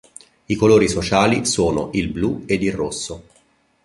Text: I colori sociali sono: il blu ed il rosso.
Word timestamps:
I 0.47 0.55
colori 0.55 0.89
sociali 0.89 1.45
sono: 1.45 1.91
il 1.93 2.07
blu 2.09 2.41
ed 2.47 2.63
il 2.63 2.73
rosso. 2.73 3.25